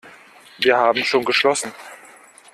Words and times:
Wir 0.57 0.75
haben 0.77 1.03
schon 1.03 1.23
geschlossen. 1.25 1.71